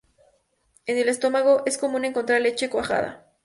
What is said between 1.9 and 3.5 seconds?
encontrar leche cuajada.